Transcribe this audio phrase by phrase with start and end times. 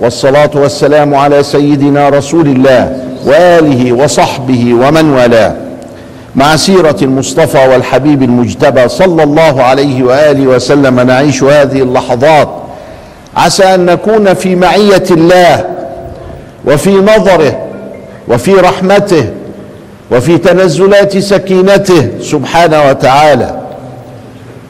[0.00, 5.54] والصلاة والسلام على سيدنا رسول الله وآله وصحبه ومن والاه.
[6.34, 12.48] مع سيرة المصطفى والحبيب المجتبى صلى الله عليه وآله وسلم نعيش هذه اللحظات.
[13.36, 15.64] عسى أن نكون في معية الله
[16.64, 17.58] وفي نظره
[18.28, 19.30] وفي رحمته
[20.12, 23.54] وفي تنزلات سكينته سبحانه وتعالى.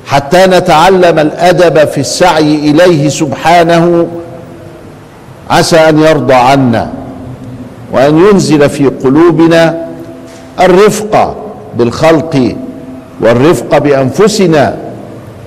[0.06, 4.06] حتى نتعلم الأدب في السعي إليه سبحانه
[5.50, 6.90] عسى أن يرضى عنا
[7.92, 9.86] وأن ينزل في قلوبنا
[10.60, 11.36] الرفق
[11.76, 12.56] بالخلق
[13.20, 14.76] والرفق بأنفسنا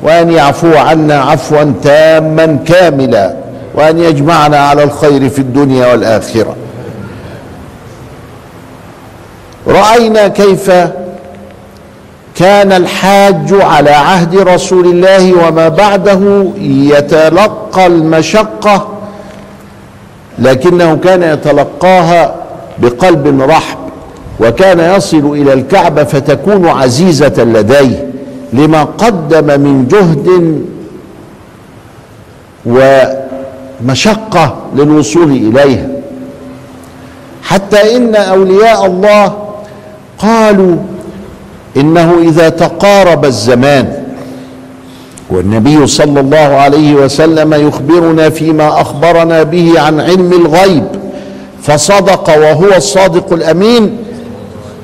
[0.04, 3.34] وأن يعفو عنا عفوا تاما كاملا
[3.76, 6.56] وأن يجمعنا على الخير في الدنيا والآخرة.
[9.68, 10.72] رأينا كيف
[12.36, 18.88] كان الحاج على عهد رسول الله وما بعده يتلقى المشقة
[20.40, 22.36] لكنه كان يتلقاها
[22.82, 23.78] بقلب رحب
[24.40, 28.08] وكان يصل إلى الكعبه فتكون عزيزة لديه
[28.54, 30.60] لما قدم من جهد
[32.66, 35.88] ومشقة للوصول إليها.
[37.44, 39.34] حتى إن أولياء الله
[40.20, 40.76] قالوا
[41.78, 43.99] إنه إذا تقارب الزمان
[45.30, 50.88] والنبي صلى الله عليه وسلم يخبرنا فيما أخبرنا به عن علم الغيب
[51.62, 53.98] فصدق وهو الصادق الأمين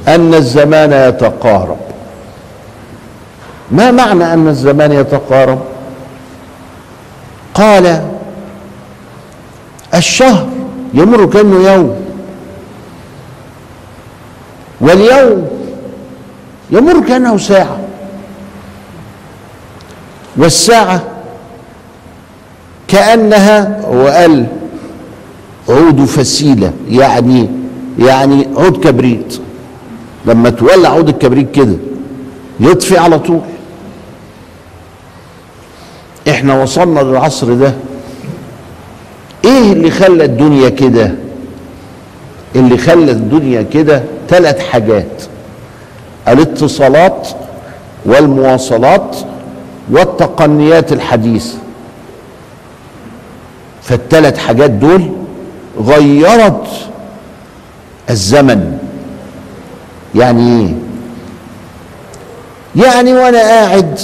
[0.07, 1.77] أن الزمان يتقارب.
[3.71, 5.59] ما معنى أن الزمان يتقارب؟
[7.53, 8.01] قال
[9.93, 10.47] الشهر
[10.93, 11.95] يمر كانه يوم
[14.81, 15.47] واليوم
[16.71, 17.84] يمر كانه ساعة.
[20.37, 21.03] والساعة
[22.87, 24.45] كأنها وقال
[25.69, 27.49] عود فسيلة يعني
[27.99, 29.37] يعني عود كبريت.
[30.25, 31.75] لما تولع عود الكبريت كده
[32.59, 33.41] يطفي على طول.
[36.29, 37.73] إحنا وصلنا للعصر ده.
[39.45, 41.11] إيه اللي خلى الدنيا كده؟
[42.55, 45.23] اللي خلى الدنيا كده ثلاث حاجات
[46.27, 47.27] الاتصالات
[48.05, 49.17] والمواصلات
[49.91, 51.57] والتقنيات الحديثة.
[53.81, 55.11] فالثلاث حاجات دول
[55.79, 56.67] غيرت
[58.09, 58.77] الزمن.
[60.15, 60.73] يعني إيه؟
[62.85, 63.99] يعني وأنا قاعد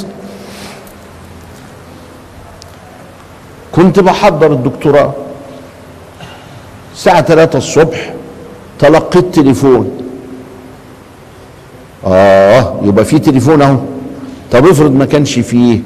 [3.71, 5.13] كنت بحضر الدكتوراه.
[6.93, 8.13] الساعة 3 الصبح
[8.79, 9.97] تلقيت تليفون.
[12.05, 13.77] آه يبقى في تليفون أهو.
[14.51, 15.79] طب افرض ما كانش فيه.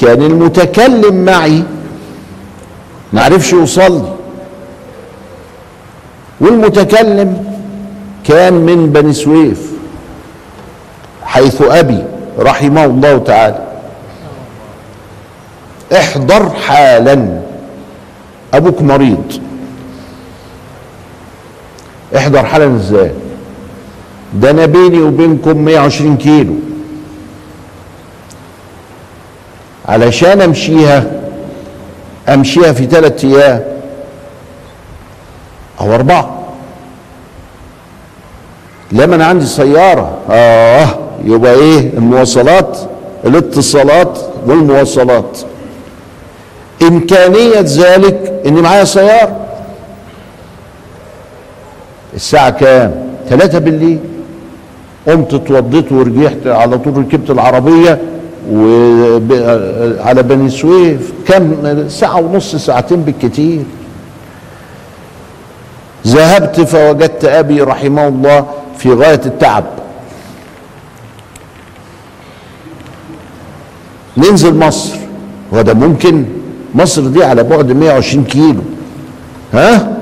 [0.00, 1.62] كان المتكلم معي.
[3.12, 4.12] ما عرفش يوصل لي
[6.40, 7.44] والمتكلم
[8.24, 9.72] كان من بني سويف
[11.24, 12.04] حيث أبي
[12.38, 13.66] رحمه الله تعالى.
[15.92, 17.40] احضر حالا.
[18.54, 19.32] أبوك مريض.
[22.16, 23.10] احضر حالا إزاي؟
[24.34, 26.54] ده أنا بيني وبينكم 120 كيلو.
[29.88, 31.04] علشان امشيها
[32.28, 33.62] امشيها في ثلاث أيام
[35.80, 36.38] أو اربعة.
[38.92, 40.18] لما أنا عندي سيارة.
[40.30, 40.88] آه
[41.24, 42.78] يبقى إيه؟ المواصلات
[43.24, 45.38] الاتصالات والمواصلات.
[46.82, 49.36] إمكانية ذلك ان معايا سيارة.
[52.14, 53.98] الساعة كام؟ ثلاثة بالليل.
[55.08, 58.00] قمت اتوضيت ورجعت على طول ركبت العربية.
[58.50, 63.62] وعلى بني سويف كم ساعة ونص ساعتين بالكتير.
[66.06, 68.46] ذهبت فوجدت أبي رحمه الله
[68.78, 69.64] في غاية التعب.
[74.16, 74.96] ننزل مصر.
[75.52, 76.24] وده ممكن.
[76.74, 78.62] مصر دي على بعد 120 كيلو.
[79.54, 79.96] ها؟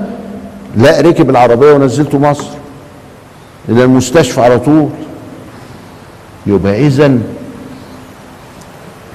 [0.77, 2.47] لا ركب العربية ونزلته مصر.
[3.69, 4.89] إلى المستشفى على طول.
[6.47, 7.17] يبقى إذا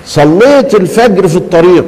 [0.07, 1.85] صليت الفجر في الطريق.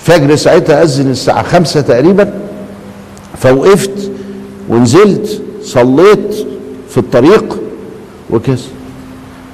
[0.00, 2.32] الفجر ساعتها أذن الساعة خمسة تقريبا
[3.38, 4.10] فوقفت
[4.68, 6.46] ونزلت صليت
[6.90, 7.58] في الطريق
[8.30, 8.56] وكذا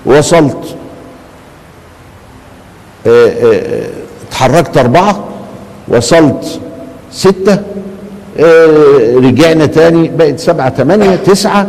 [0.07, 0.77] وصلت
[3.07, 3.89] آه، آه، آه،
[4.29, 5.25] اتحركت أربعة
[5.89, 6.61] وصلت
[7.13, 7.59] ستة
[8.39, 11.69] آه، رجعنا تاني بقت سبعة تمانية تسعة.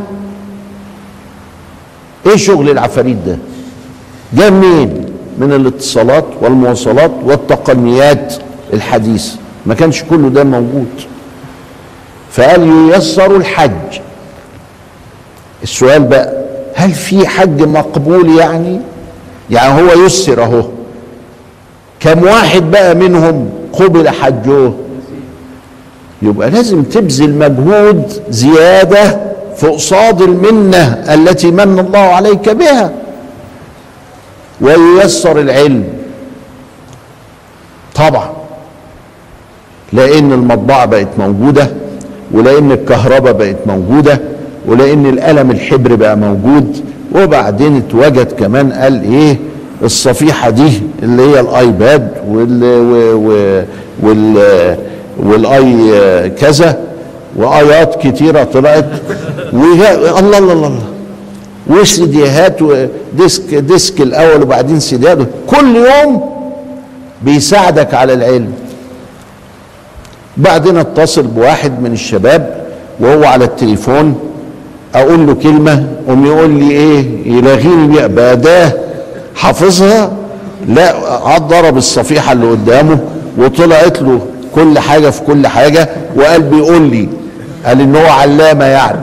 [2.25, 3.37] إيه شغل العفاريت ده؟
[4.33, 5.02] جاء منين؟
[5.37, 8.33] من الاتصالات والمواصلات والتقنيات
[8.73, 9.35] الحديثة
[9.65, 10.87] ما كانش كله ده موجود.
[12.31, 13.99] فقال ييسر الحج.
[15.63, 16.43] السؤال بقى
[16.75, 18.79] هل في حج مقبول يعني؟
[19.49, 20.63] يعني هو يسر اهو.
[21.99, 24.71] كم واحد بقى منهم قبل حجه؟
[26.21, 29.19] يبقى لازم تبذل مجهود زيادة
[29.57, 32.91] في قصاد المنة التي من الله عليك بها.
[34.63, 35.83] وييسر العلم.
[37.95, 38.29] طبعا.
[39.93, 41.67] لأن المطبعة بقت موجودة
[42.31, 44.19] ولأن الكهرباء بقت موجودة
[44.65, 46.77] ولأن القلم الحبر بقى موجود
[47.15, 49.37] وبعدين اتوجد كمان قال إيه
[49.83, 53.65] الصفيحة دي اللي هي الآيباد وال وال
[54.03, 54.77] وال
[55.19, 56.79] والاي كذا
[57.35, 58.85] وآيات كتيرة طلعت
[59.53, 60.81] الله الله الله.
[61.67, 65.17] وسيديهات وديسك ديسك الأول وبعدين سيديات
[65.47, 66.29] كل يوم
[67.21, 68.53] بيساعدك على العلم.
[70.37, 72.63] بعدين اتصل بواحد من الشباب
[72.99, 74.15] وهو على التليفون
[74.95, 78.07] أقول له كلمة قوم يقول لي إيه يلاغيني بيها.
[78.07, 78.71] باداه
[79.35, 80.11] حافظها
[80.67, 80.93] لا
[81.25, 82.99] عاد ضرب الصفيحة اللي قدامه
[83.37, 87.09] وطلعت له كل حاجة في كل حاجة وقال بيقول لي
[87.65, 88.99] قال إن هو علامة يعني.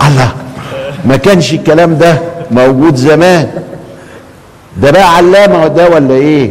[0.08, 0.32] الله.
[1.04, 2.18] ما كانش الكلام ده
[2.50, 3.50] موجود زمان.
[4.82, 6.50] ده بقى علامة ده ولا إيه؟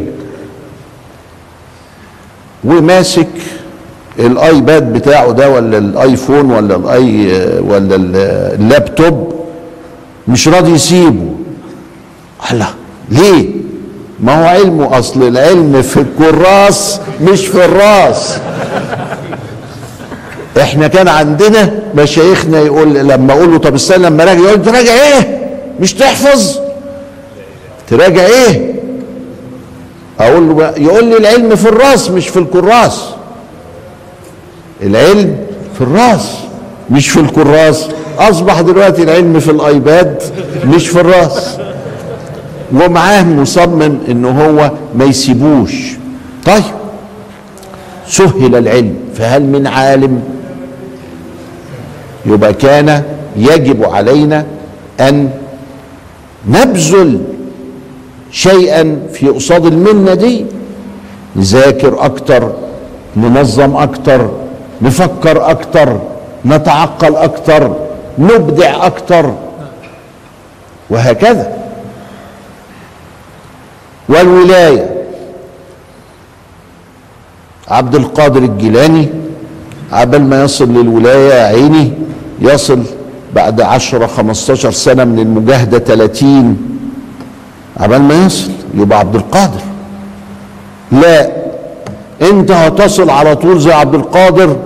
[2.64, 3.28] وماسك
[4.18, 7.26] الآيباد بتاعه ده ولا الآيفون ولا الآي
[7.60, 7.94] ولا
[8.54, 9.34] اللابتوب
[10.28, 11.26] مش راضي يسيبه.
[12.52, 12.68] الله
[13.10, 13.48] ليه؟
[14.20, 18.38] ما هو علمه أصل العلم في الكراس مش في الراس.
[20.60, 25.38] إحنا كان عندنا مشايخنا يقول لما أقول له طب استنى لما راجع يقول تراجع إيه؟
[25.80, 26.58] مش تحفظ.
[27.90, 28.74] تراجع إيه؟
[30.20, 33.04] أقول له يقول لي العلم في الراس مش في الكراس.
[34.82, 35.36] العلم
[35.74, 36.28] في الراس
[36.90, 37.88] مش في الكراس.
[38.18, 40.22] اصبح دلوقتي العلم في الايباد
[40.64, 41.56] مش في الراس.
[42.72, 45.72] ومعاه مصمم ان هو ما يسيبوش.
[46.46, 46.62] طيب
[48.08, 50.22] سهل العلم فهل من عالم
[52.26, 53.02] يبقى كان
[53.36, 54.46] يجب علينا
[55.00, 55.30] أن
[56.48, 57.22] نبذل
[58.30, 60.46] شيئا في قصاد المنه دي
[61.36, 62.52] نذاكر أكتر
[63.16, 64.30] ننظم أكتر
[64.82, 66.00] نفكر أكتر
[66.46, 67.76] نتعقل أكتر
[68.18, 69.32] نبدع أكتر
[70.90, 71.56] وهكذا.
[74.08, 74.90] والولاية
[77.68, 79.08] عبد القادر الجيلاني
[79.92, 81.92] عبال ما يصل للولاية يا عيني
[82.40, 82.82] يصل
[83.34, 86.56] بعد عشرة خمستاشر سنة من المجاهدة تلاتين.
[87.76, 89.60] عبال ما يصل يبقى عبد القادر.
[90.92, 91.30] لا
[92.22, 94.56] انت هتصل على طول زي عبد القادر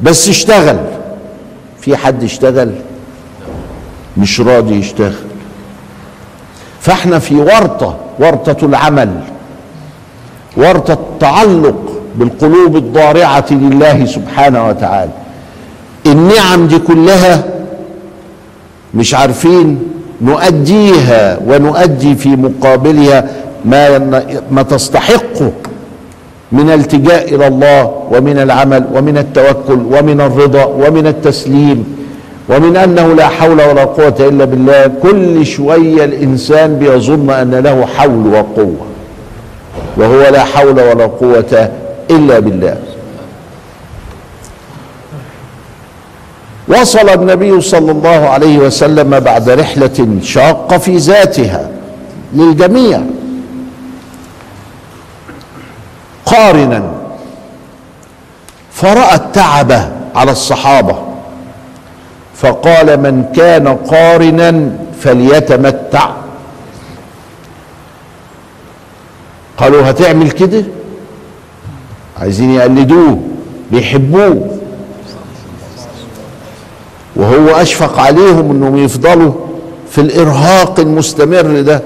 [0.00, 0.78] بس اشتغل.
[1.80, 2.72] في حد اشتغل؟
[4.16, 5.14] مش راضي يشتغل.
[6.80, 9.20] فاحنا في ورطة ورطة العمل
[10.56, 11.83] ورطة التعلق.
[12.14, 15.10] بالقلوب الضارعة لله سبحانه وتعالى.
[16.06, 17.44] النعم دي كلها
[18.94, 19.82] مش عارفين
[20.22, 23.28] نؤديها ونؤدي في مقابلها
[23.64, 23.98] ما
[24.50, 25.52] ما تستحقه
[26.52, 31.96] من التجاء إلى الله ومن العمل ومن التوكل ومن الرضا ومن التسليم
[32.48, 34.86] ومن أنه لا حول ولا قوة إلا بالله.
[35.02, 38.86] كل شوية الإنسان بيظن أن له حول وقوة.
[39.96, 41.70] وهو لا حول ولا قوة
[42.10, 42.76] إلا بالله.
[46.68, 51.70] وصل النبي صلى الله عليه وسلم بعد رحلة شاقه في ذاتها
[52.32, 53.00] للجميع.
[56.26, 56.92] قارنا.
[58.72, 60.96] فرأى التعب على الصحابة.
[62.36, 64.70] فقال من كان قارنا
[65.00, 66.10] فليتمتع.
[69.56, 70.64] قالوا هتعمل كده؟
[72.20, 73.18] عايزين يقلدوه
[73.70, 74.50] بيحبوه.
[77.16, 79.32] وهو أشفق عليهم إنهم يفضلوا
[79.90, 81.82] في الإرهاق المستمر ده.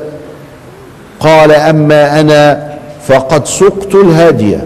[1.21, 2.69] قال أما أنا
[3.07, 4.59] فقد سقت الهدي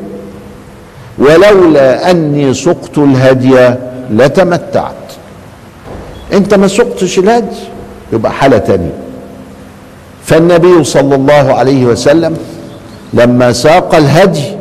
[1.19, 3.75] ولولا أني سقت الهدي
[4.11, 4.93] لتمتعت.
[6.33, 7.57] أنت ما سقتش الهدي
[8.13, 8.93] يبقى حالة تانية.
[10.25, 12.37] فالنبي صلى الله عليه وسلم
[13.13, 14.57] لما ساق الهدي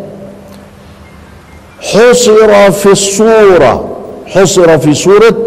[1.81, 3.97] حصر في الصورة.
[4.27, 5.45] حصر في صورة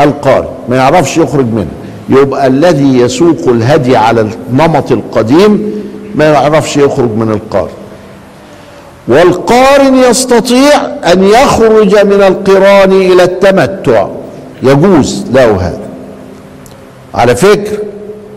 [0.00, 0.48] القارئ.
[0.68, 1.68] ما يعرفش يخرج منه.
[2.08, 5.82] يبقى الذي يسوق الهدي على النمط القديم
[6.14, 7.72] ما يعرفش يخرج من القارن
[9.08, 10.76] والقارن يستطيع
[11.12, 14.06] أن يخرج من القران إلى التمتع.
[14.62, 15.88] يجوز له هذا.
[17.14, 17.78] على فكره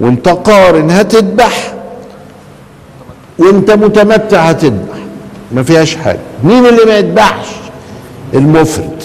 [0.01, 1.73] وانت قارن هتذبح
[3.39, 4.94] وانت متمتع هتذبح.
[5.51, 6.19] ما فيهاش حاجة.
[6.43, 7.47] مين اللي ما يذبحش
[8.33, 9.03] المفرد.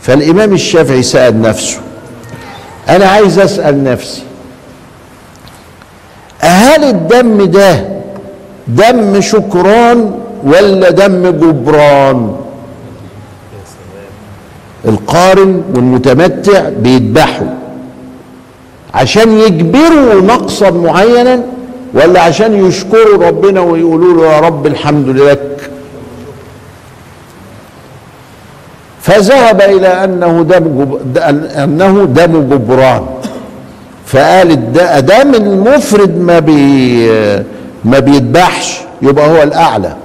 [0.00, 1.78] فالإمام الشافعي سأل نفسه
[2.88, 4.22] أنا عايز أسأل نفسي
[6.40, 7.88] هل الدم ده
[8.68, 12.36] دم شكران ولا دم جبران؟
[14.84, 17.46] القارن والمتمتع بيذبحوا
[18.94, 21.42] عشان يجبروا نقصا معينا
[21.94, 25.70] ولا عشان يشكروا ربنا ويقولوا له يا رب الحمد لك.
[29.02, 30.98] فذهب إلى أنه دم.
[31.56, 33.06] أنه دم جبران.
[34.06, 37.08] فقال أدام المفرد ما بي
[37.84, 39.96] ما بيذبحش يبقى هو الأعلى.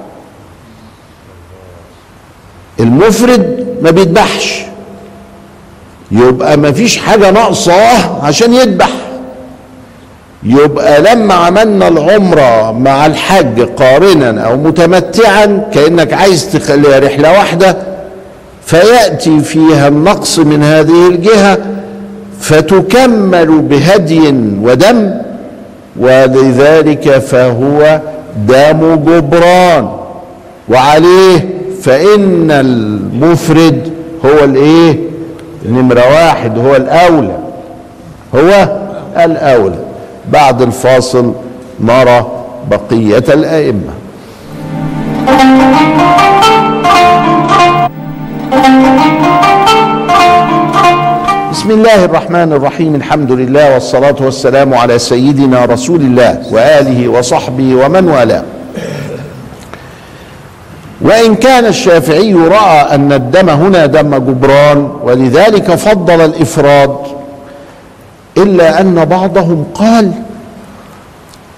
[2.80, 4.62] المفرد ما بيذبحش.
[6.12, 8.90] يبقى ما فيش حاجة ناقصاه عشان يذبح.
[10.44, 17.78] يبقى لما عملنا العمرة مع الحج قارنا أو متمتعا كأنك عايز تخليها رحلة واحدة
[18.66, 21.58] فيأتي فيها النقص من هذه الجهة
[22.40, 25.12] فتكمل بهدي ودم
[26.00, 28.02] ولذلك فهو
[28.48, 29.90] دم جبران.
[30.70, 31.50] وعليه
[31.82, 33.92] فإن المفرد
[34.26, 35.00] هو الإيه؟
[35.66, 37.38] نمرة واحد هو الأولى
[38.36, 38.68] هو
[39.18, 39.87] الأولى.
[40.34, 41.34] بعد الفاصل
[41.80, 42.28] نرى
[42.72, 43.94] بقية الأئمة.
[51.52, 52.96] بسم الله الرحمن الرحيم.
[52.96, 58.44] الحمد لله والصلاة والسلام على سيدنا رسول الله وآله وصحبه ومن والاه.
[61.02, 67.17] وإن كان الشافعي رأى أن الدم هنا دم جبران ولذلك فضل الإفراد
[68.38, 70.12] إلا أن بعضهم قال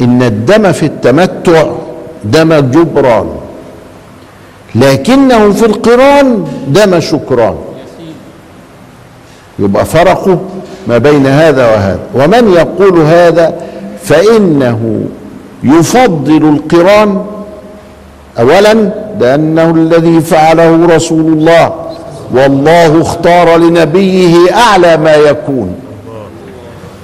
[0.01, 1.63] إن الدم في التمتع
[2.23, 3.29] دم جبران
[4.75, 7.55] لكنه في القران دم شكران.
[9.59, 10.35] يبقى فرقوا
[10.87, 11.99] ما بين هذا وهذا.
[12.15, 13.53] ومن يقول هذا
[14.03, 15.01] فإنه
[15.63, 17.25] يفضل القران
[18.39, 18.73] أولا
[19.19, 21.73] لأنه الذي فعله رسول الله
[22.31, 25.75] والله اختار لنبيه أعلى ما يكون.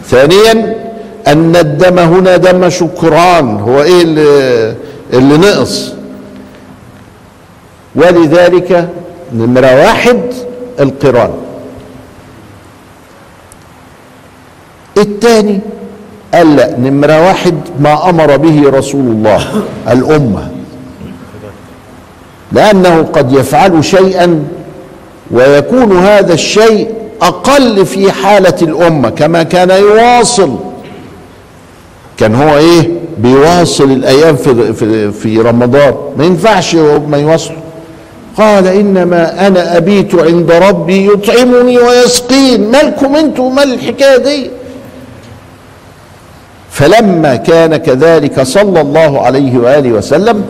[0.09, 0.75] ثانيا
[1.27, 4.75] أن الدم هنا دم شكران هو إيه اللي,
[5.13, 5.93] اللي نقص؟
[7.95, 8.89] ولذلك
[9.33, 10.21] نمرة واحد
[10.79, 11.31] القران.
[14.97, 15.59] الثاني
[16.33, 20.51] قال لا نمرة واحد ما أمر به رسول الله الأمة.
[22.51, 24.45] لأنه قد يفعل شيئا
[25.31, 30.55] ويكون هذا الشيء أقل في حالة الأمة كما كان يواصل.
[32.17, 35.93] كان هو إيه؟ بيواصل الأيام في, في, في رمضان.
[36.17, 37.53] ما ينفعش ما يواصل.
[38.37, 42.71] قال إنما أنا أبيت عند ربي يطعمني ويسقين.
[42.71, 44.49] مالكم أنتوا مال الحكاية دي؟
[46.71, 50.45] فلما كان كذلك صلى الله عليه وآله وسلم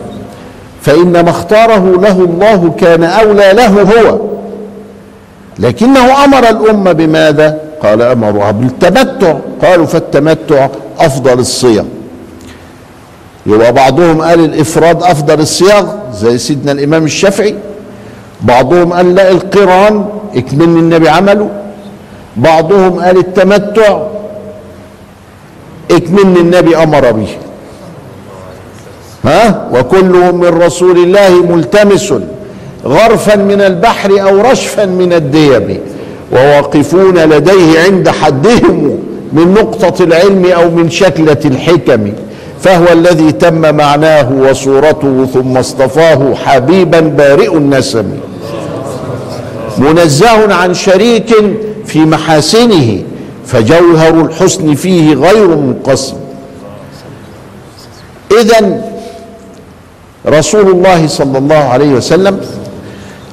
[0.82, 4.35] فإن ما اختاره له الله كان أولى له هو.
[5.58, 9.34] لكنه أمر الأمة بماذا؟ قال أمرها بالتمتع.
[9.62, 11.84] قالوا فالتمتع أفضل الصيغ
[13.46, 17.54] يبقى بعضهم قال الإفراد أفضل الصيغ زي سيدنا الإمام الشافعي.
[18.42, 20.04] بعضهم قال لا القران
[20.36, 21.48] إكمل النبي عمله.
[22.36, 24.02] بعضهم قال التمتع
[25.90, 27.28] إكمل النبي أمر به.
[29.24, 32.14] ها؟ وكلهم من رسول الله ملتمس.
[32.86, 35.80] غرفا من البحر أو رشفا من الديم
[36.32, 38.98] وواقفون لديه عند حدهم
[39.32, 42.12] من نقطة العلم أو من شكلة الحكم
[42.60, 48.04] فهو الذي تم معناه وصورته ثم اصطفاه حبيبا بارئ النسم.
[49.78, 51.34] منزه عن شريك
[51.86, 53.02] في محاسنه
[53.46, 56.16] فجوهر الحسن فيه غير منقسم.
[58.40, 58.80] اذا
[60.26, 62.40] رسول الله صلى الله عليه وسلم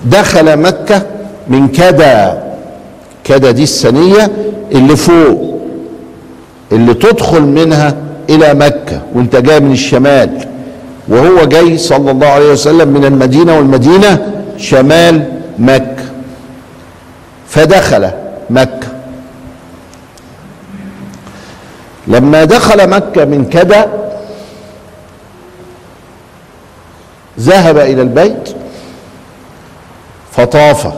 [0.04, 1.02] دخل مكة
[1.48, 2.44] من كدا.
[3.24, 4.32] كدا دي الثانية
[4.72, 5.62] اللي فوق
[6.72, 7.96] اللي تدخل منها
[8.30, 10.48] إلى مكة وانت جاي من الشمال.
[11.08, 15.24] وهو جاي صلى الله عليه وسلم من المدينة والمدينة شمال
[15.60, 16.04] مكة.
[17.48, 18.10] فدخل
[18.50, 18.88] مكة.
[22.08, 23.88] لما دخل مكة من كدا
[27.40, 28.56] ذهب إلى البيت.
[30.36, 30.94] فطاف.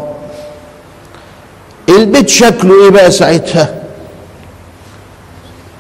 [1.90, 3.84] البيت شكله إيه بقى ساعتها؟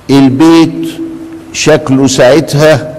[0.10, 0.88] البيت
[1.54, 2.96] شكله ساعتها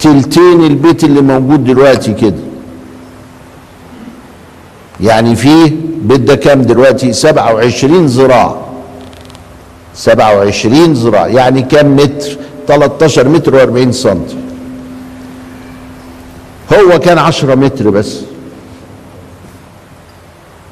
[0.00, 2.34] تلتين البيت اللي موجود دلوقتي كده.
[5.00, 8.56] يعني فيه بيت ده كام دلوقتي؟ 27 ذراع.
[9.94, 12.36] 27 ذراع يعني كام متر؟
[12.68, 13.52] 13 متر
[13.86, 14.36] و40 سنتي.
[16.74, 18.16] هو كان 10 متر بس.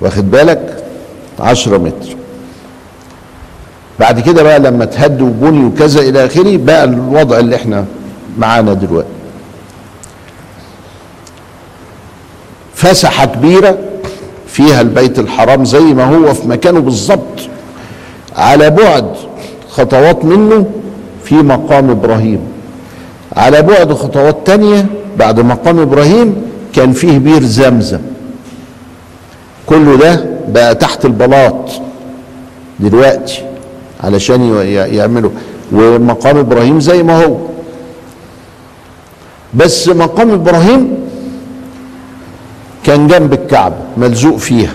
[0.01, 0.85] واخد بالك؟
[1.41, 2.17] 10 متر.
[4.01, 7.85] بعد كده بقى لما تهد وبني وكذا إلى آخره بقى الوضع اللي إحنا
[8.39, 9.09] معانا دلوقتي.
[12.75, 13.79] فسحة كبيرة
[14.49, 17.41] فيها البيت الحرام زي ما هو في مكانه بالظبط.
[18.37, 19.07] على بعد
[19.69, 20.67] خطوات منه
[21.25, 22.41] في مقام إبراهيم.
[23.37, 24.87] على بعد خطوات تانية
[25.19, 26.37] بعد مقام إبراهيم
[26.75, 28.01] كان فيه بير زمزم.
[29.69, 31.71] كله ده بقى تحت البلاط
[32.81, 33.45] دلوقتي
[34.05, 35.31] علشان يعملوا.
[35.73, 37.37] ومقام إبراهيم زي ما هو.
[39.55, 40.95] بس مقام إبراهيم
[42.85, 44.73] كان جنب الكعبة ملزوق فيها.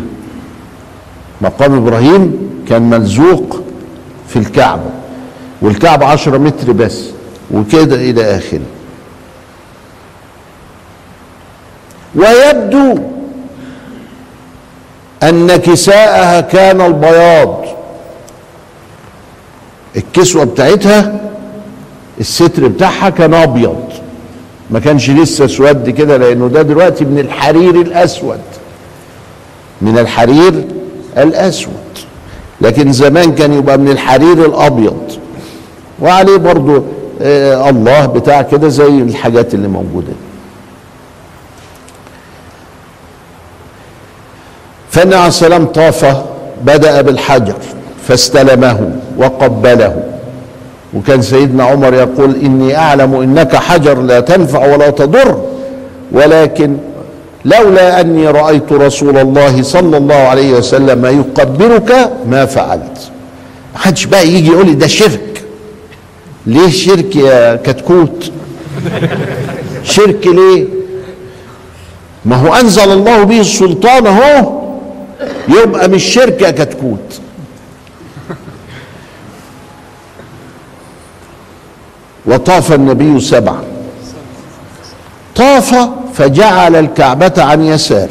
[1.42, 3.62] مقام إبراهيم كان ملزوق
[4.28, 4.90] في الكعبة.
[5.62, 7.06] والكعبة عشرة متر بس
[7.52, 8.68] وكده إلى آخره.
[12.16, 13.00] ويبدو
[15.29, 17.66] أن كساءها كان البياض.
[19.96, 21.22] الكسوة بتاعتها
[22.20, 23.83] الستر بتاعها كان أبيض.
[24.70, 28.40] ما كانش لسه اسود كده لأنه ده دلوقتي من الحرير الأسود.
[29.81, 30.66] من الحرير
[31.18, 31.74] الأسود.
[32.62, 35.12] لكن زمان كان يبقى من الحرير الأبيض.
[36.01, 36.83] وعليه برضو
[37.22, 40.07] آه الله بتاع كده زي الحاجات اللي موجودة.
[40.07, 40.14] دي
[44.94, 46.06] فالنبي عليه السلام طاف
[46.64, 47.56] بدأ بالحجر
[48.08, 50.03] فاستلمه وقبله.
[50.94, 55.42] وكان سيدنا عمر يقول إني أعلم إنك حجر لا تنفع ولا تضر
[56.12, 56.77] ولكن
[57.46, 62.98] لولا أني رأيت رسول الله صلى الله عليه وسلم يقبلك ما فعلت.
[63.74, 65.44] ما حدش بقى يجي يقول لي ده شرك.
[66.46, 68.32] ليه شرك يا كتكوت؟
[69.84, 70.66] شرك ليه؟
[72.25, 74.63] ما هو أنزل الله به السلطان أهو.
[75.50, 77.20] يبقى مش شرك يا كتكوت.
[82.25, 83.64] وطاف النبي سبعا.
[85.36, 85.75] طاف
[86.14, 88.09] فجعل الكعبة عن يساره.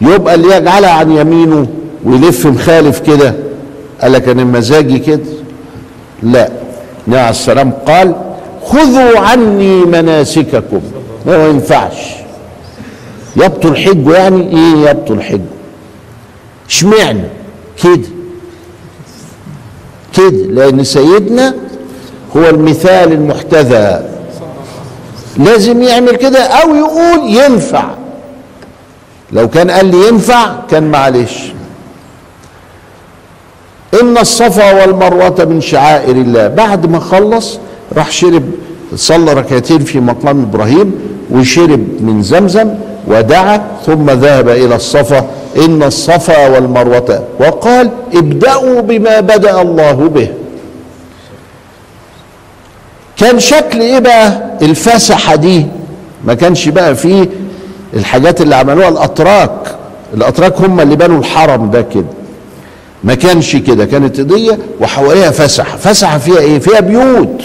[0.00, 1.66] يبقى اللي يجعلها عن يمينه
[2.04, 3.34] ويلف مخالف كده
[4.02, 5.20] قال لك أنا مزاجي كده؟
[6.22, 6.48] لا.
[7.06, 8.14] النبي عليه السلام قال
[8.66, 10.80] خذوا عني مناسككم.
[11.26, 12.23] ما ينفعش.
[13.36, 15.40] يبطل حجه يعني؟ إيه يبطل حجه؟
[16.68, 17.24] إشمعنى؟
[17.82, 18.08] كده.
[20.16, 21.54] كده لأن سيدنا
[22.36, 24.08] هو المثال المحتذى.
[25.36, 27.90] لازم يعمل كده أو يقول ينفع.
[29.32, 31.52] لو كان قال لي ينفع كان معلش.
[34.02, 36.48] إن الصفا والمروة من شعائر الله.
[36.48, 37.58] بعد ما خلص
[37.96, 38.42] راح شرب
[38.94, 40.92] صلى ركعتين في مقام إبراهيم
[41.30, 42.74] وشرب من زمزم
[43.06, 47.24] ودعا ثم ذهب إلى الصفا إن الصفا والمروة.
[47.40, 50.28] وقال ابدأوا بما بدأ الله به.
[53.16, 55.66] كان شكل إيه بقى؟ الفسحة دي.
[56.24, 57.28] ما كانش بقى فيه
[57.94, 59.76] الحاجات اللي عملوها الأتراك.
[60.14, 62.04] الأتراك هم اللي بنوا الحرم ده كده.
[63.04, 65.76] ما كانش كده كانت قضية وحواليها فسحة.
[65.76, 67.42] فسحة فيها إيه؟ فيها بيوت.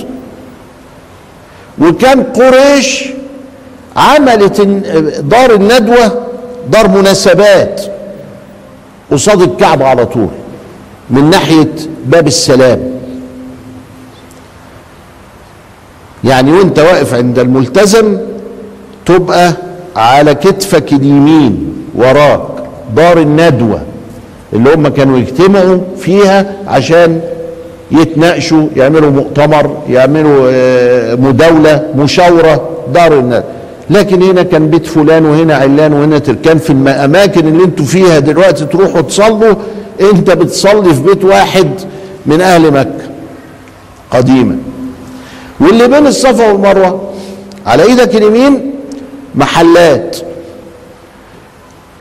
[1.81, 3.05] وكان قريش
[3.99, 4.61] عملت
[5.21, 6.11] دار الندوة
[6.71, 7.81] دار مناسبات
[9.11, 10.27] قصاد الكعبه على طول
[11.09, 11.71] من ناحية
[12.05, 12.79] باب السلام.
[16.23, 18.17] يعني وأنت واقف عند الملتزم
[19.05, 19.53] تبقى
[19.95, 22.41] على كتفك اليمين وراك
[22.95, 23.81] دار الندوة
[24.53, 27.21] اللي هم كانوا يجتمعوا فيها عشان
[27.91, 33.43] يتناقشوا يعملوا مؤتمر يعملوا آه، مداولة مشاورة دار الناس
[33.89, 38.65] لكن هنا كان بيت فلان وهنا علان وهنا تركان في الاماكن اللي أنتوا فيها دلوقتي
[38.65, 39.55] تروحوا تصلوا
[40.01, 41.69] انت بتصلي في بيت واحد
[42.25, 43.09] من أهل مكة
[44.11, 44.57] قديما.
[45.59, 47.09] واللي بين الصفا والمروة
[47.65, 48.71] على إيدك اليمين
[49.35, 50.17] محلات.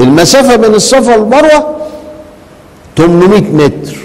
[0.00, 1.76] المسافة بين الصفا والمروة
[2.96, 3.96] 800 متر.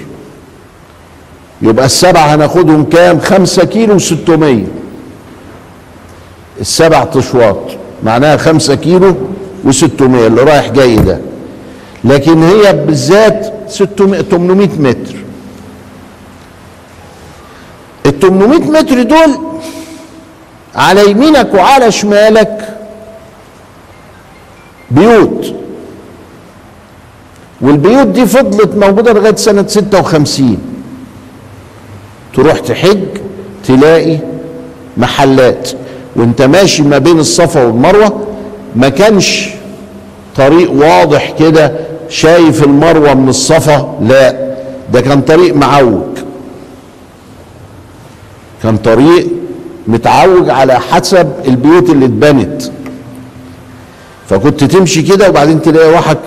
[1.61, 4.82] يبقى السبعة هناخدهم كام؟ 5 كيلو و600
[6.61, 7.57] السبع تشواط
[8.03, 9.15] معناها خمسة كيلو
[9.63, 11.19] وستمية اللي رايح جاي ده.
[12.03, 15.15] لكن هي بالذات 600 800 متر.
[18.05, 19.37] ال 800 متر دول
[20.75, 22.77] على يمينك وعلى شمالك
[24.91, 25.53] بيوت.
[27.61, 30.57] والبيوت دي فضلت موجودة لغاية سنة 56
[32.35, 33.03] تروح تحج
[33.67, 34.17] تلاقي
[34.97, 35.69] محلات.
[36.15, 38.27] وانت ماشي ما بين الصفا والمروة
[38.75, 39.49] ما كانش
[40.35, 41.71] طريق واضح كده
[42.09, 44.53] شايف المروة من الصفا لا
[44.93, 46.01] ده كان طريق معوج.
[48.63, 49.27] كان طريق
[49.87, 52.61] متعوج على حسب البيوت اللي اتبنت.
[54.29, 56.17] فكنت تمشي كده وبعدين تلاقي روحك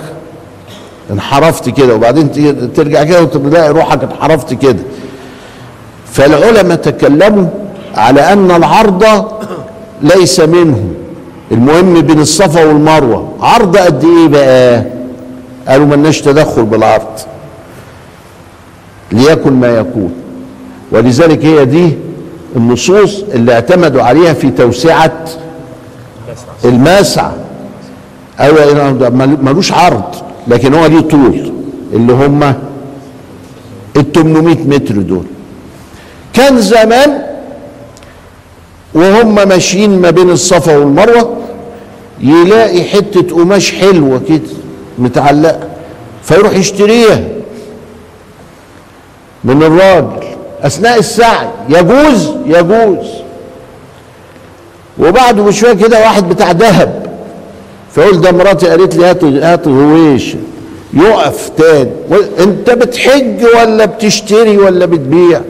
[1.11, 2.33] انحرفت كده وبعدين
[2.75, 4.83] ترجع كده وتلاقي روحك انحرفت كده.
[6.12, 7.46] فالعلماء تكلموا
[7.94, 9.05] على أن العرض
[10.02, 10.88] ليس منه.
[11.52, 13.32] المهم بين الصفا والمروة.
[13.40, 14.82] عرض قد إيه بقى؟
[15.68, 17.06] قالوا ملناش تدخل بالعرض.
[19.12, 20.12] ليكن ما يكون.
[20.92, 21.92] ولذلك هي دي
[22.56, 25.24] النصوص اللي اعتمدوا عليها في توسعة
[26.64, 27.30] المسعى
[28.40, 28.92] أيوه
[29.42, 30.02] ملوش عرض
[30.48, 31.52] لكن هو ليه طول
[31.92, 32.42] اللي هم
[33.96, 35.24] ال 800 متر دول.
[36.32, 37.22] كان زمان
[38.96, 41.37] وهم ماشيين ما بين الصفا والمروة
[42.20, 44.40] يلاقي حتة قماش حلوة كده
[44.98, 45.68] متعلقة
[46.22, 47.20] فيروح يشتريها.
[49.44, 50.26] من الراجل
[50.62, 53.06] أثناء السعي يجوز؟ يجوز.
[54.98, 57.06] وبعد بشوية كده واحد بتاع ذهب
[57.94, 60.35] فيقول ده مراتي قالت لي هات هات هويش.
[60.94, 61.90] يقف تاني.
[62.40, 65.40] انت بتحج ولا بتشتري ولا بتبيع؟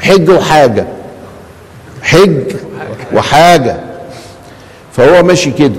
[0.00, 0.86] حج وحاجة.
[2.02, 2.42] حج.
[3.14, 3.76] وحاجة.
[4.92, 5.74] فهو ماشي كده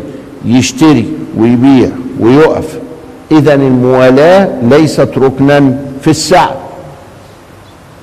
[0.46, 2.65] يشتري ويبيع ويقف.
[3.32, 6.56] إذا الموالاة ليست ركنا في السعي.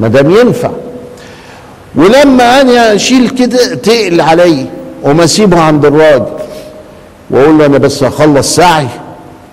[0.00, 0.70] ما دام ينفع.
[1.94, 4.66] ولما أنا أشيل كده تقل علي
[5.02, 6.26] وما أسيبها عند الراجل
[7.30, 8.86] وأقول له أنا بس هخلص سعي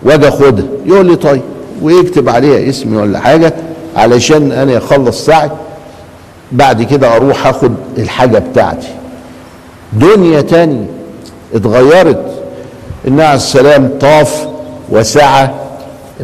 [0.04, 0.66] وأجي أخدها.
[0.86, 1.42] يقول لي طيب
[1.82, 3.54] ويكتب عليها اسمي ولا حاجة
[3.96, 5.50] علشان أنا أخلص سعي.
[6.52, 8.88] بعد كده أروح أخد الحاجة بتاعتي.
[9.94, 10.86] دنيا تانية
[11.56, 12.26] اتغيرت
[13.08, 14.48] النبي عليه السلام طاف
[14.90, 15.50] وسعى.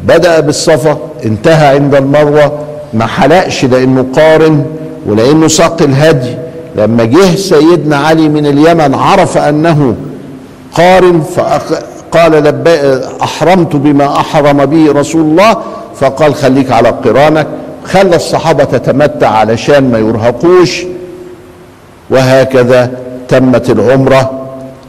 [0.08, 2.60] بدأ بالصفا انتهى عند المروة.
[2.94, 4.66] ما حلقش لأنه قارن
[5.06, 6.36] ولأنه ساق الهدي.
[6.76, 9.96] لما جه سيدنا علي من اليمن عرف أنه
[10.74, 12.64] قارن فقال
[13.22, 15.58] أحرمت بما أحرم به رسول الله.
[15.96, 17.48] فقال خليك على قرانك.
[17.86, 20.84] خلى الصحابة تتمتع علشان ما يرهقوش.
[22.10, 22.92] وهكذا
[23.28, 24.32] تمت العمرة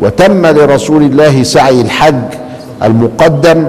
[0.01, 2.25] وتم لرسول الله سعي الحج
[2.83, 3.67] المقدم.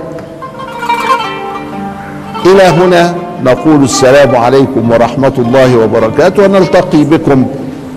[2.45, 7.45] إلى هنا نقول السلام عليكم ورحمة الله وبركاته ونلتقي بكم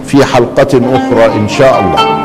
[0.07, 2.18] في حلقة أخرى إن شاء الله.